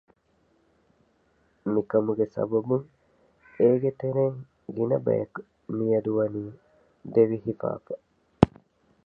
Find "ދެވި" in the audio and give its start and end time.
7.13-7.37